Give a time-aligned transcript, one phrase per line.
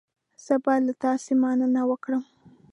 [0.45, 2.23] زه باید له تاسې مننه وکړم.